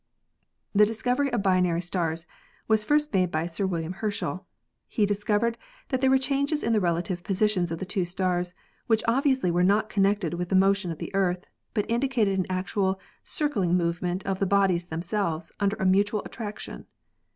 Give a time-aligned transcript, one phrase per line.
[0.73, 2.25] The discovery of binary stars
[2.67, 4.47] was first made by Sir William Herschel.
[4.87, 5.55] He discov ered
[5.89, 8.55] that there were changes in the relative positions of the two stars
[8.87, 11.45] which obviously were not connected with the motion of the Earth,
[11.75, 16.87] but indicated an actual circling move ment of the bodies themselves under a mutual attraction.